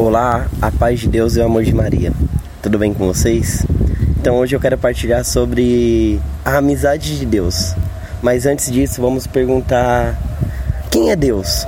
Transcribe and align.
Olá, 0.00 0.48
a 0.62 0.72
paz 0.72 1.00
de 1.00 1.08
Deus 1.08 1.36
e 1.36 1.40
o 1.40 1.44
amor 1.44 1.62
de 1.62 1.74
Maria. 1.74 2.10
Tudo 2.62 2.78
bem 2.78 2.94
com 2.94 3.06
vocês? 3.06 3.66
Então 4.18 4.38
hoje 4.38 4.56
eu 4.56 4.60
quero 4.60 4.78
partilhar 4.78 5.22
sobre 5.26 6.18
a 6.42 6.56
amizade 6.56 7.18
de 7.18 7.26
Deus. 7.26 7.74
Mas 8.22 8.46
antes 8.46 8.72
disso, 8.72 9.02
vamos 9.02 9.26
perguntar 9.26 10.18
quem 10.90 11.10
é 11.10 11.16
Deus? 11.16 11.66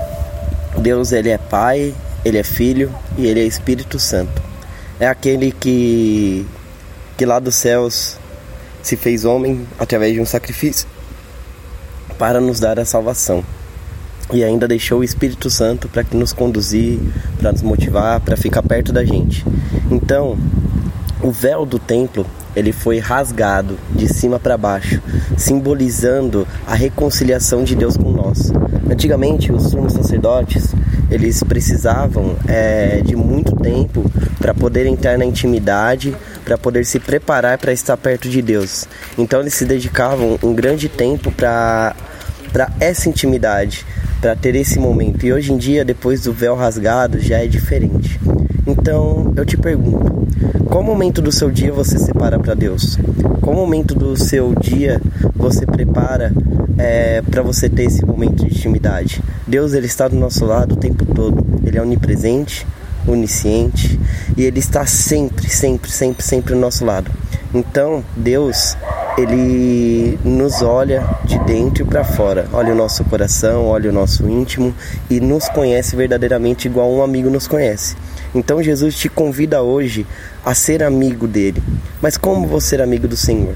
Deus, 0.79 1.13
ele 1.13 1.29
é 1.29 1.37
Pai, 1.37 1.95
ele 2.25 2.39
é 2.39 2.43
Filho 2.43 2.91
e 3.19 3.27
ele 3.27 3.39
é 3.39 3.45
Espírito 3.45 3.99
Santo. 3.99 4.43
É 4.99 5.07
aquele 5.07 5.53
que 5.53 6.47
que 7.19 7.27
lá 7.27 7.39
dos 7.39 7.55
céus 7.55 8.17
se 8.83 8.97
fez 8.97 9.27
homem 9.27 9.69
através 9.79 10.15
de 10.15 10.23
um 10.23 10.27
sacrifício 10.27 10.89
para 12.19 12.41
nos 12.41 12.59
dar 12.59 12.81
a 12.81 12.87
salvação 12.87 13.45
e 14.33 14.43
ainda 14.43 14.67
deixou 14.67 15.01
o 15.01 15.05
Espírito 15.05 15.51
Santo 15.51 15.89
para 15.89 16.05
nos 16.13 16.33
conduzir, 16.33 16.99
para 17.39 17.53
nos 17.53 17.63
motivar, 17.63 18.21
para 18.21 18.37
ficar 18.37 18.63
perto 18.63 18.93
da 18.93 19.05
gente. 19.05 19.45
Então, 19.91 20.39
o 21.23 21.31
véu 21.31 21.65
do 21.65 21.79
templo 21.79 22.27
ele 22.55 22.73
foi 22.73 22.99
rasgado 22.99 23.79
de 23.91 24.07
cima 24.13 24.39
para 24.39 24.59
baixo, 24.59 25.01
simbolizando 25.37 26.47
a 26.67 26.75
reconciliação 26.75 27.65
de 27.65 27.75
Deus 27.75 27.97
com 27.97 28.11
nós. 28.11 28.53
Antigamente, 28.91 29.51
os 29.51 29.71
sumos 29.71 29.95
sacerdotes 29.95 30.75
eles 31.11 31.43
precisavam 31.43 32.37
é, 32.49 33.03
de 33.05 33.15
muito 33.15 33.55
tempo 33.57 34.11
para 34.39 34.55
poder 34.55 34.87
entrar 34.87 35.19
na 35.19 35.25
intimidade, 35.25 36.17
para 36.45 36.57
poder 36.57 36.85
se 36.85 36.99
preparar 36.99 37.59
para 37.59 37.73
estar 37.73 37.97
perto 37.97 38.29
de 38.29 38.41
Deus. 38.41 38.87
Então, 39.17 39.41
eles 39.41 39.55
se 39.55 39.65
dedicavam 39.65 40.39
um 40.43 40.55
grande 40.55 40.89
tempo 40.89 41.31
para 41.31 41.95
para 42.53 42.71
essa 42.79 43.09
intimidade, 43.09 43.85
para 44.21 44.37
ter 44.37 44.55
esse 44.55 44.79
momento. 44.79 45.25
E 45.25 45.33
hoje 45.33 45.53
em 45.53 45.57
dia, 45.57 45.85
depois 45.85 46.23
do 46.23 46.33
véu 46.33 46.55
rasgado, 46.55 47.19
já 47.19 47.39
é 47.39 47.47
diferente. 47.47 48.21
Então, 48.67 49.33
eu 49.37 49.45
te 49.45 49.57
pergunto, 49.57 50.29
qual 50.67 50.83
momento 50.83 51.21
do 51.21 51.33
seu 51.33 51.51
dia 51.51 51.73
você 51.73 51.99
separa 51.99 52.39
para 52.39 52.55
Deus? 52.55 52.99
Qual 53.41 53.57
momento 53.57 53.95
do 53.95 54.17
seu 54.17 54.55
dia 54.55 55.01
você 55.35 55.67
prepara 55.67 56.33
é, 56.79 57.21
para 57.23 57.43
você 57.43 57.69
ter 57.69 57.85
esse 57.85 58.05
momento 58.05 58.45
de 58.45 58.47
intimidade? 58.47 59.23
Deus 59.47 59.75
ele 59.75 59.87
está 59.87 60.07
do 60.07 60.17
nosso 60.17 60.45
lado 60.45 60.75
o 60.75 60.77
tempo 60.77 61.05
todo. 61.05 61.45
Ele 61.67 61.77
é 61.77 61.83
onipresente, 61.83 62.67
onisciente 63.07 63.99
e 64.37 64.45
ele 64.45 64.61
está 64.61 64.87
sempre, 64.87 65.49
sempre, 65.51 65.91
sempre, 65.91 66.23
sempre 66.23 66.55
do 66.55 66.61
nosso 66.61 66.85
lado. 66.85 67.11
Então, 67.53 68.05
Deus 68.17 68.77
ele 69.19 70.19
nos 70.25 70.63
olha 70.63 71.05
de 71.25 71.39
dentro 71.41 71.85
para 71.85 72.05
fora, 72.05 72.47
olha 72.53 72.73
o 72.73 72.77
nosso 72.77 73.05
coração, 73.05 73.67
olha 73.67 73.91
o 73.91 73.93
nosso 73.93 74.29
íntimo 74.29 74.75
e 75.11 75.21
nos 75.21 75.49
conhece 75.49 75.95
verdadeiramente 75.95 76.67
igual 76.67 76.91
um 76.91 77.03
amigo 77.03 77.29
nos 77.29 77.47
conhece. 77.47 77.95
Então 78.35 78.63
Jesus 78.63 78.97
te 78.97 79.09
convida 79.09 79.63
hoje 79.63 80.07
a 80.45 80.55
ser 80.55 80.83
amigo 80.83 81.27
dele. 81.27 81.63
Mas 82.01 82.17
como 82.17 82.47
vou 82.47 82.61
ser 82.61 82.81
amigo 82.81 83.07
do 83.07 83.17
Senhor? 83.17 83.55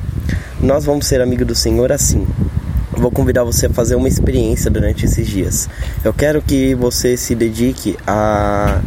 Nós 0.61 0.85
vamos 0.85 1.07
ser 1.07 1.21
amigo 1.21 1.45
do 1.45 1.55
Senhor 1.55 1.91
assim. 1.91 2.27
Vou 2.93 3.11
convidar 3.11 3.45
você 3.45 3.67
a 3.67 3.71
fazer 3.71 3.95
uma 3.95 4.09
experiência 4.09 4.71
durante 4.71 5.07
esses 5.07 5.27
dias. 5.27 5.69
Eu 6.05 6.13
quero 6.13 6.43
que 6.43 6.75
você 6.75 7.17
se 7.17 7.35
dedique 7.35 7.97
a, 8.07 8.81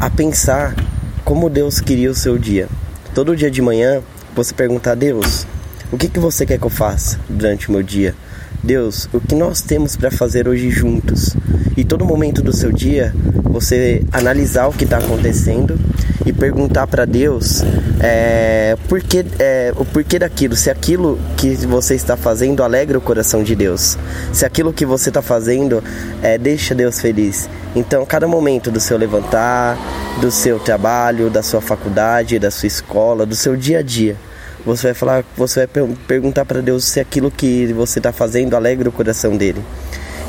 a 0.00 0.10
pensar 0.10 0.74
como 1.24 1.48
Deus 1.48 1.80
queria 1.80 2.10
o 2.10 2.14
seu 2.14 2.38
dia. 2.38 2.68
Todo 3.14 3.36
dia 3.36 3.50
de 3.50 3.62
manhã 3.62 4.02
você 4.34 4.52
perguntar 4.52 4.92
a 4.92 4.94
Deus, 4.94 5.46
o 5.92 5.96
que, 5.96 6.08
que 6.08 6.18
você 6.18 6.44
quer 6.44 6.58
que 6.58 6.64
eu 6.64 6.70
faça 6.70 7.18
durante 7.28 7.68
o 7.68 7.72
meu 7.72 7.82
dia? 7.82 8.14
Deus, 8.62 9.08
o 9.12 9.20
que 9.20 9.34
nós 9.34 9.60
temos 9.60 9.96
para 9.96 10.10
fazer 10.10 10.48
hoje 10.48 10.70
juntos? 10.70 11.36
E 11.76 11.84
todo 11.84 12.04
momento 12.04 12.42
do 12.42 12.52
seu 12.52 12.72
dia, 12.72 13.14
você 13.44 14.02
analisar 14.12 14.66
o 14.66 14.72
que 14.72 14.84
está 14.84 14.98
acontecendo 14.98 15.78
e 16.24 16.32
perguntar 16.32 16.88
para 16.88 17.04
Deus 17.04 17.62
é, 18.00 18.76
por 18.88 19.00
que, 19.00 19.24
é, 19.38 19.72
o 19.76 19.84
porquê 19.84 20.18
daquilo, 20.18 20.56
se 20.56 20.68
aquilo 20.68 21.18
que 21.36 21.54
você 21.54 21.94
está 21.94 22.16
fazendo 22.16 22.64
alegra 22.64 22.98
o 22.98 23.00
coração 23.00 23.44
de 23.44 23.54
Deus, 23.54 23.96
se 24.32 24.44
aquilo 24.44 24.72
que 24.72 24.84
você 24.84 25.10
está 25.10 25.22
fazendo 25.22 25.84
é, 26.22 26.36
deixa 26.36 26.74
Deus 26.74 26.98
feliz. 26.98 27.48
Então, 27.76 28.04
cada 28.04 28.26
momento 28.26 28.70
do 28.70 28.80
seu 28.80 28.98
levantar, 28.98 29.78
do 30.20 30.32
seu 30.32 30.58
trabalho, 30.58 31.30
da 31.30 31.42
sua 31.42 31.60
faculdade, 31.60 32.38
da 32.38 32.50
sua 32.50 32.66
escola, 32.66 33.24
do 33.24 33.36
seu 33.36 33.56
dia 33.56 33.78
a 33.78 33.82
dia, 33.82 34.16
você 34.66 34.88
vai 34.88 34.94
falar, 34.94 35.24
você 35.36 35.64
vai 35.64 35.86
perguntar 36.08 36.44
para 36.44 36.60
Deus 36.60 36.84
se 36.84 36.98
aquilo 36.98 37.30
que 37.30 37.72
você 37.72 38.00
está 38.00 38.12
fazendo 38.12 38.56
alegra 38.56 38.88
o 38.88 38.92
coração 38.92 39.36
dele. 39.36 39.62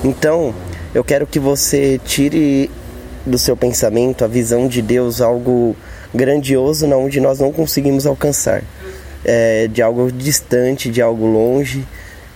Então, 0.03 0.53
eu 0.93 1.03
quero 1.03 1.25
que 1.25 1.39
você 1.39 1.99
tire 2.05 2.69
do 3.25 3.39
seu 3.39 3.57
pensamento 3.57 4.23
a 4.23 4.27
visão 4.27 4.67
de 4.67 4.79
Deus 4.79 5.21
algo 5.21 5.75
grandioso, 6.13 6.85
na 6.85 6.95
onde 6.95 7.19
nós 7.19 7.39
não 7.39 7.51
conseguimos 7.51 8.05
alcançar, 8.05 8.63
é, 9.25 9.67
de 9.67 9.81
algo 9.81 10.11
distante, 10.11 10.91
de 10.91 11.01
algo 11.01 11.25
longe, 11.25 11.83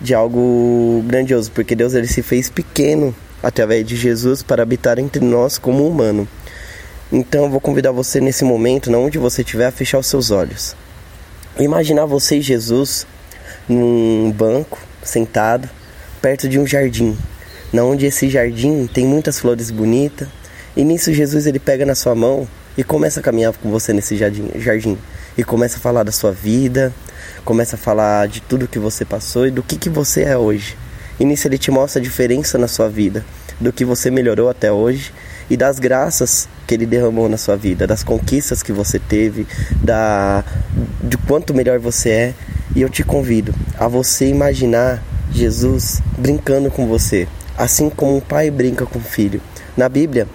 de 0.01 0.15
algo 0.15 1.03
grandioso, 1.05 1.51
porque 1.51 1.75
Deus 1.75 1.93
ele 1.93 2.07
se 2.07 2.23
fez 2.23 2.49
pequeno 2.49 3.15
através 3.43 3.85
de 3.85 3.95
Jesus 3.95 4.41
para 4.41 4.63
habitar 4.63 4.97
entre 4.97 5.23
nós 5.23 5.59
como 5.59 5.87
humano. 5.87 6.27
Então, 7.11 7.43
eu 7.43 7.49
vou 7.49 7.61
convidar 7.61 7.91
você 7.91 8.19
nesse 8.19 8.43
momento, 8.43 8.91
onde 8.97 9.19
você 9.19 9.43
estiver, 9.43 9.67
a 9.67 9.71
fechar 9.71 9.99
os 9.99 10.07
seus 10.07 10.31
olhos. 10.31 10.75
Imaginar 11.59 12.05
você 12.05 12.37
e 12.37 12.41
Jesus 12.41 13.05
num 13.67 14.31
banco, 14.31 14.79
sentado, 15.03 15.69
perto 16.21 16.47
de 16.47 16.57
um 16.57 16.65
jardim, 16.65 17.17
na 17.73 17.83
onde 17.83 18.05
esse 18.05 18.29
jardim 18.29 18.87
tem 18.87 19.05
muitas 19.05 19.39
flores 19.39 19.69
bonitas, 19.69 20.27
e 20.75 20.83
nisso 20.83 21.13
Jesus 21.13 21.45
ele 21.45 21.59
pega 21.59 21.85
na 21.85 21.93
sua 21.93 22.15
mão 22.15 22.47
e 22.77 22.83
começa 22.83 23.19
a 23.19 23.23
caminhar 23.23 23.53
com 23.53 23.69
você 23.69 23.91
nesse 23.91 24.15
jardim, 24.15 24.49
jardim 24.55 24.97
e 25.37 25.43
começa 25.43 25.77
a 25.77 25.79
falar 25.79 26.03
da 26.03 26.11
sua 26.11 26.31
vida, 26.31 26.93
começa 27.43 27.75
a 27.75 27.79
falar 27.79 28.27
de 28.27 28.41
tudo 28.41 28.67
que 28.67 28.79
você 28.79 29.03
passou 29.03 29.45
e 29.47 29.51
do 29.51 29.61
que, 29.61 29.75
que 29.75 29.89
você 29.89 30.23
é 30.23 30.37
hoje. 30.37 30.77
E 31.19 31.25
nisso 31.25 31.47
ele 31.47 31.57
te 31.57 31.69
mostra 31.69 31.99
a 31.99 32.03
diferença 32.03 32.57
na 32.57 32.67
sua 32.67 32.89
vida, 32.89 33.25
do 33.59 33.73
que 33.73 33.83
você 33.83 34.09
melhorou 34.09 34.49
até 34.49 34.71
hoje 34.71 35.11
e 35.51 35.57
das 35.57 35.79
graças 35.79 36.47
que 36.65 36.73
ele 36.73 36.85
derramou 36.85 37.27
na 37.27 37.35
sua 37.35 37.57
vida, 37.57 37.85
das 37.85 38.05
conquistas 38.05 38.63
que 38.63 38.71
você 38.71 38.97
teve, 38.97 39.45
da 39.83 40.45
de 41.03 41.17
quanto 41.17 41.53
melhor 41.53 41.77
você 41.77 42.09
é. 42.09 42.33
E 42.73 42.81
eu 42.81 42.87
te 42.87 43.03
convido 43.03 43.53
a 43.77 43.85
você 43.85 44.27
imaginar 44.27 45.03
Jesus 45.29 46.01
brincando 46.17 46.71
com 46.71 46.87
você, 46.87 47.27
assim 47.57 47.89
como 47.89 48.15
um 48.15 48.21
pai 48.21 48.49
brinca 48.49 48.85
com 48.85 48.97
o 48.97 49.01
filho. 49.01 49.41
Na 49.75 49.89
Bíblia, 49.89 50.25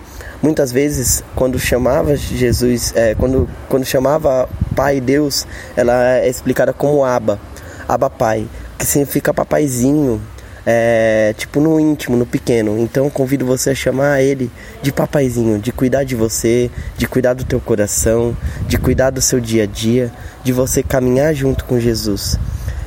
muitas 0.42 0.70
vezes 0.70 1.24
quando 1.34 1.58
chamava 1.58 2.14
Jesus, 2.14 2.92
é, 2.94 3.14
quando 3.14 3.48
quando 3.70 3.86
chamava 3.86 4.46
Pai 4.74 5.00
Deus, 5.00 5.46
ela 5.74 6.18
é 6.18 6.28
explicada 6.28 6.74
como 6.74 7.06
Aba, 7.06 7.40
Aba 7.88 8.10
Pai, 8.10 8.46
que 8.76 8.84
significa 8.84 9.32
papaizinho, 9.32 10.20
é, 10.68 11.32
tipo 11.38 11.60
no 11.60 11.78
íntimo, 11.78 12.16
no 12.16 12.26
pequeno. 12.26 12.76
Então 12.76 13.08
convido 13.08 13.46
você 13.46 13.70
a 13.70 13.74
chamar 13.74 14.20
ele 14.20 14.50
de 14.82 14.90
papaizinho, 14.90 15.60
de 15.60 15.70
cuidar 15.70 16.02
de 16.02 16.16
você, 16.16 16.68
de 16.98 17.06
cuidar 17.06 17.34
do 17.34 17.44
teu 17.44 17.60
coração, 17.60 18.36
de 18.66 18.76
cuidar 18.76 19.10
do 19.10 19.22
seu 19.22 19.38
dia 19.38 19.62
a 19.62 19.66
dia, 19.66 20.12
de 20.42 20.52
você 20.52 20.82
caminhar 20.82 21.32
junto 21.32 21.64
com 21.64 21.78
Jesus. 21.78 22.36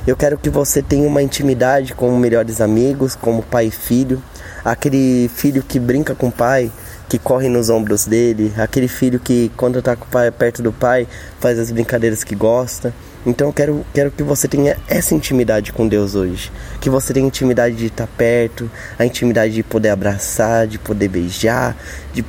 Eu 0.06 0.16
quero 0.16 0.36
que 0.36 0.50
você 0.50 0.82
tenha 0.82 1.06
uma 1.06 1.22
intimidade 1.22 1.94
com 1.94 2.14
melhores 2.16 2.60
amigos, 2.60 3.14
como 3.14 3.42
pai 3.42 3.66
e 3.66 3.70
filho, 3.70 4.22
aquele 4.64 5.30
filho 5.34 5.62
que 5.62 5.78
brinca 5.78 6.14
com 6.14 6.28
o 6.28 6.32
pai, 6.32 6.70
que 7.08 7.18
corre 7.18 7.48
nos 7.48 7.70
ombros 7.70 8.06
dele, 8.06 8.52
aquele 8.56 8.88
filho 8.88 9.18
que 9.18 9.50
quando 9.56 9.78
está 9.78 9.96
com 9.96 10.04
o 10.04 10.08
pai 10.08 10.30
perto 10.30 10.62
do 10.62 10.72
pai 10.72 11.08
faz 11.38 11.58
as 11.58 11.70
brincadeiras 11.70 12.22
que 12.24 12.34
gosta. 12.34 12.94
Então 13.24 13.48
eu 13.48 13.52
quero, 13.52 13.86
quero 13.92 14.10
que 14.10 14.22
você 14.22 14.48
tenha 14.48 14.78
essa 14.88 15.14
intimidade 15.14 15.72
com 15.72 15.86
Deus 15.86 16.14
hoje. 16.14 16.50
Que 16.80 16.88
você 16.88 17.12
tenha 17.12 17.26
intimidade 17.26 17.76
de 17.76 17.86
estar 17.86 18.06
perto, 18.06 18.70
a 18.98 19.04
intimidade 19.04 19.54
de 19.54 19.62
poder 19.62 19.90
abraçar, 19.90 20.66
de 20.66 20.78
poder 20.78 21.08
beijar, 21.08 21.76
de, 22.14 22.24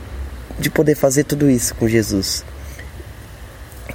de 0.60 0.70
poder 0.70 0.96
fazer 0.96 1.24
tudo 1.24 1.50
isso 1.50 1.74
com 1.76 1.88
Jesus. 1.88 2.44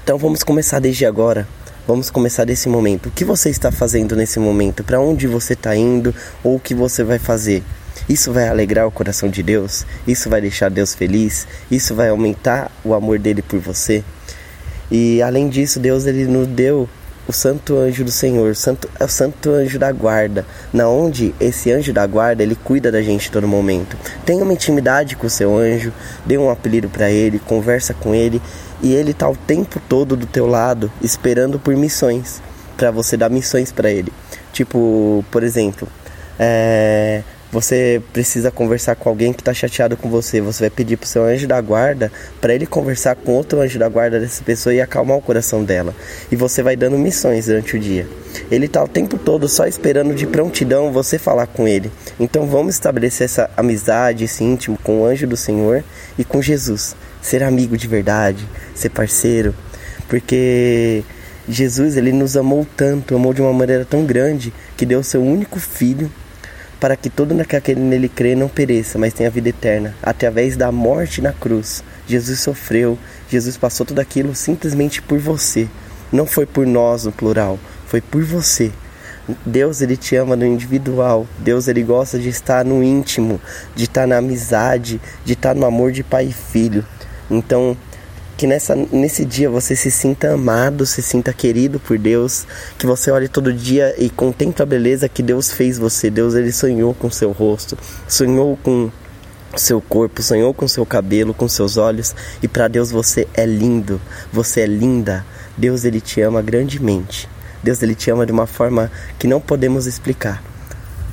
Então 0.02 0.16
vamos 0.16 0.42
começar 0.42 0.78
desde 0.78 1.04
agora. 1.04 1.46
Vamos 1.86 2.10
começar 2.10 2.44
desse 2.44 2.68
momento. 2.68 3.08
O 3.08 3.12
que 3.12 3.24
você 3.24 3.48
está 3.48 3.70
fazendo 3.70 4.16
nesse 4.16 4.40
momento? 4.40 4.82
Para 4.82 5.00
onde 5.00 5.28
você 5.28 5.52
está 5.52 5.76
indo? 5.76 6.12
Ou 6.42 6.56
o 6.56 6.60
que 6.60 6.74
você 6.74 7.04
vai 7.04 7.18
fazer? 7.18 7.62
Isso 8.08 8.32
vai 8.32 8.48
alegrar 8.48 8.86
o 8.86 8.90
coração 8.90 9.28
de 9.28 9.42
Deus? 9.42 9.86
Isso 10.06 10.28
vai 10.28 10.40
deixar 10.40 10.68
Deus 10.68 10.94
feliz? 10.94 11.46
Isso 11.70 11.94
vai 11.94 12.08
aumentar 12.08 12.72
o 12.84 12.94
amor 12.94 13.18
dele 13.18 13.42
por 13.42 13.60
você? 13.60 14.02
E 14.90 15.20
além 15.22 15.48
disso, 15.48 15.80
Deus 15.80 16.06
ele 16.06 16.26
nos 16.26 16.46
deu 16.46 16.88
o 17.28 17.32
santo 17.32 17.76
anjo 17.76 18.04
do 18.04 18.10
Senhor, 18.10 18.54
santo, 18.54 18.88
é 19.00 19.04
o 19.04 19.08
santo 19.08 19.50
anjo 19.50 19.78
da 19.78 19.90
guarda, 19.90 20.46
na 20.72 20.88
onde 20.88 21.34
esse 21.40 21.72
anjo 21.72 21.92
da 21.92 22.06
guarda 22.06 22.42
ele 22.42 22.54
cuida 22.54 22.92
da 22.92 23.02
gente 23.02 23.30
todo 23.30 23.48
momento. 23.48 23.96
Tenha 24.24 24.44
uma 24.44 24.52
intimidade 24.52 25.16
com 25.16 25.26
o 25.26 25.30
seu 25.30 25.56
anjo, 25.56 25.92
dê 26.24 26.38
um 26.38 26.48
apelido 26.48 26.88
para 26.88 27.10
ele, 27.10 27.40
conversa 27.40 27.92
com 27.92 28.14
ele 28.14 28.40
e 28.80 28.94
ele 28.94 29.12
tá 29.12 29.28
o 29.28 29.34
tempo 29.34 29.80
todo 29.88 30.16
do 30.16 30.26
teu 30.26 30.46
lado 30.46 30.90
esperando 31.02 31.58
por 31.58 31.74
missões, 31.74 32.40
para 32.76 32.92
você 32.92 33.16
dar 33.16 33.28
missões 33.28 33.72
para 33.72 33.90
ele. 33.90 34.12
Tipo, 34.52 35.24
por 35.30 35.42
exemplo, 35.42 35.88
é, 36.38 37.22
você 37.50 38.02
precisa 38.12 38.50
conversar 38.50 38.96
com 38.96 39.08
alguém 39.08 39.32
que 39.32 39.40
está 39.40 39.54
chateado 39.54 39.96
com 39.96 40.10
você, 40.10 40.40
você 40.40 40.64
vai 40.64 40.70
pedir 40.70 40.96
para 40.96 41.06
o 41.06 41.08
seu 41.08 41.24
anjo 41.24 41.46
da 41.46 41.60
guarda 41.60 42.10
para 42.40 42.54
ele 42.54 42.66
conversar 42.66 43.14
com 43.14 43.32
outro 43.32 43.60
anjo 43.60 43.78
da 43.78 43.88
guarda 43.88 44.18
dessa 44.18 44.42
pessoa 44.42 44.74
e 44.74 44.80
acalmar 44.80 45.16
o 45.16 45.22
coração 45.22 45.62
dela. 45.64 45.94
E 46.30 46.36
você 46.36 46.62
vai 46.62 46.76
dando 46.76 46.98
missões 46.98 47.46
durante 47.46 47.76
o 47.76 47.80
dia. 47.80 48.06
Ele 48.50 48.66
está 48.66 48.82
o 48.82 48.88
tempo 48.88 49.16
todo 49.16 49.48
só 49.48 49.66
esperando 49.66 50.14
de 50.14 50.26
prontidão 50.26 50.92
você 50.92 51.18
falar 51.18 51.46
com 51.46 51.68
ele. 51.68 51.90
Então 52.18 52.46
vamos 52.46 52.74
estabelecer 52.74 53.26
essa 53.26 53.48
amizade, 53.56 54.24
esse 54.24 54.42
íntimo 54.42 54.76
com 54.82 55.00
o 55.00 55.06
anjo 55.06 55.26
do 55.26 55.36
Senhor 55.36 55.84
e 56.18 56.24
com 56.24 56.42
Jesus. 56.42 56.96
Ser 57.22 57.42
amigo 57.42 57.76
de 57.76 57.88
verdade, 57.88 58.46
ser 58.74 58.90
parceiro, 58.90 59.54
porque 60.08 61.02
Jesus 61.48 61.96
ele 61.96 62.12
nos 62.12 62.36
amou 62.36 62.66
tanto, 62.76 63.14
amou 63.14 63.32
de 63.32 63.40
uma 63.40 63.52
maneira 63.52 63.84
tão 63.84 64.04
grande 64.04 64.52
que 64.76 64.84
deu 64.84 65.02
seu 65.02 65.22
único 65.22 65.58
filho 65.58 66.10
para 66.80 66.96
que 66.96 67.08
todo 67.08 67.34
aquele 67.40 67.80
nele 67.80 68.08
crê 68.08 68.34
não 68.34 68.48
pereça, 68.48 68.98
mas 68.98 69.14
tenha 69.14 69.30
vida 69.30 69.48
eterna. 69.48 69.94
Através 70.02 70.56
da 70.56 70.70
morte 70.70 71.20
na 71.20 71.32
cruz, 71.32 71.82
Jesus 72.06 72.40
sofreu, 72.40 72.98
Jesus 73.28 73.56
passou 73.56 73.86
tudo 73.86 74.00
aquilo 74.00 74.34
simplesmente 74.34 75.00
por 75.00 75.18
você. 75.18 75.68
Não 76.12 76.26
foi 76.26 76.46
por 76.46 76.66
nós 76.66 77.04
no 77.04 77.12
plural, 77.12 77.58
foi 77.86 78.00
por 78.00 78.22
você. 78.22 78.70
Deus 79.44 79.80
ele 79.80 79.96
te 79.96 80.14
ama 80.14 80.36
no 80.36 80.46
individual. 80.46 81.26
Deus 81.38 81.66
ele 81.66 81.82
gosta 81.82 82.18
de 82.18 82.28
estar 82.28 82.64
no 82.64 82.82
íntimo, 82.82 83.40
de 83.74 83.84
estar 83.84 84.06
na 84.06 84.18
amizade, 84.18 85.00
de 85.24 85.32
estar 85.32 85.54
no 85.54 85.66
amor 85.66 85.90
de 85.90 86.04
pai 86.04 86.26
e 86.26 86.32
filho. 86.32 86.84
Então, 87.28 87.76
que 88.36 88.46
nessa, 88.46 88.76
nesse 88.92 89.24
dia 89.24 89.48
você 89.48 89.74
se 89.74 89.90
sinta 89.90 90.34
amado, 90.34 90.84
se 90.84 91.00
sinta 91.00 91.32
querido 91.32 91.80
por 91.80 91.98
Deus, 91.98 92.46
que 92.78 92.86
você 92.86 93.10
olhe 93.10 93.28
todo 93.28 93.52
dia 93.52 93.94
e 93.98 94.10
contemple 94.10 94.62
a 94.62 94.66
beleza 94.66 95.08
que 95.08 95.22
Deus 95.22 95.50
fez 95.50 95.78
você. 95.78 96.10
Deus 96.10 96.34
ele 96.34 96.52
sonhou 96.52 96.92
com 96.92 97.10
seu 97.10 97.32
rosto, 97.32 97.78
sonhou 98.06 98.58
com 98.62 98.90
seu 99.56 99.80
corpo, 99.80 100.22
sonhou 100.22 100.52
com 100.52 100.68
seu 100.68 100.84
cabelo, 100.84 101.32
com 101.32 101.48
seus 101.48 101.78
olhos, 101.78 102.14
e 102.42 102.48
para 102.48 102.68
Deus 102.68 102.90
você 102.90 103.26
é 103.32 103.46
lindo, 103.46 104.00
você 104.30 104.60
é 104.60 104.66
linda. 104.66 105.24
Deus 105.56 105.84
ele 105.86 106.00
te 106.02 106.20
ama 106.20 106.42
grandemente. 106.42 107.26
Deus 107.62 107.82
ele 107.82 107.94
te 107.94 108.10
ama 108.10 108.26
de 108.26 108.32
uma 108.32 108.46
forma 108.46 108.92
que 109.18 109.26
não 109.26 109.40
podemos 109.40 109.86
explicar. 109.86 110.42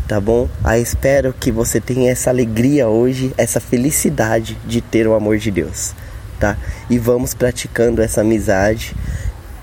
Tá 0.05 0.19
bom? 0.19 0.49
Aí 0.61 0.81
espero 0.81 1.33
que 1.39 1.49
você 1.49 1.79
tenha 1.79 2.11
essa 2.11 2.29
alegria 2.29 2.89
hoje, 2.89 3.33
essa 3.37 3.61
felicidade 3.61 4.57
de 4.65 4.81
ter 4.81 5.07
o 5.07 5.13
amor 5.13 5.37
de 5.37 5.49
Deus 5.49 5.95
tá? 6.43 6.57
E 6.89 6.99
vamos 6.99 7.33
praticando 7.33 8.01
essa 8.01 8.19
amizade. 8.19 8.93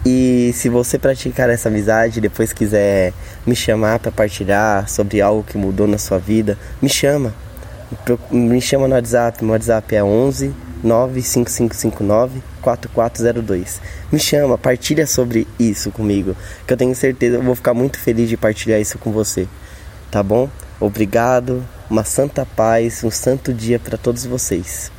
E 0.06 0.50
se 0.54 0.70
você 0.70 0.98
praticar 0.98 1.50
essa 1.50 1.68
amizade, 1.68 2.22
depois 2.22 2.54
quiser 2.54 3.12
me 3.46 3.54
chamar 3.54 3.98
para 3.98 4.10
partilhar 4.10 4.88
sobre 4.88 5.20
algo 5.20 5.44
que 5.44 5.58
mudou 5.58 5.86
na 5.86 5.98
sua 5.98 6.18
vida, 6.18 6.56
me 6.80 6.88
chama. 6.88 7.34
Me 8.30 8.62
chama 8.62 8.88
no 8.88 8.94
WhatsApp. 8.94 9.44
Meu 9.44 9.52
WhatsApp 9.52 9.94
é 9.94 10.02
11 10.02 10.54
95559 10.82 12.40
4402. 12.62 13.82
Me 14.10 14.18
chama, 14.18 14.56
partilha 14.56 15.06
sobre 15.06 15.46
isso 15.58 15.90
comigo, 15.90 16.34
que 16.66 16.72
eu 16.72 16.78
tenho 16.78 16.94
certeza 16.94 17.36
eu 17.36 17.42
vou 17.42 17.54
ficar 17.54 17.74
muito 17.74 17.98
feliz 17.98 18.26
de 18.26 18.38
partilhar 18.38 18.80
isso 18.80 18.96
com 18.96 19.12
você. 19.12 19.46
Tá 20.10 20.22
bom? 20.22 20.48
Obrigado. 20.80 21.62
Uma 21.90 22.04
santa 22.04 22.46
paz, 22.46 23.04
um 23.04 23.10
santo 23.10 23.52
dia 23.52 23.78
para 23.78 23.98
todos 23.98 24.24
vocês. 24.24 24.90